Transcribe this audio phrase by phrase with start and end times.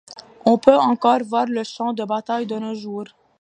[0.47, 3.03] On peut encore voir le champ de bataille de nos jours.